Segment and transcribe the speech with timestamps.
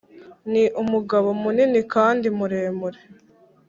[0.51, 2.99] ni umugabo munini kandi muremure